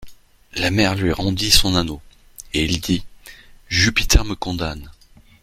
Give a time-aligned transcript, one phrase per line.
[0.55, 2.01] La mer lui rendit son anneau,
[2.55, 3.05] et il dit:
[3.69, 4.89] Jupiter me condamne.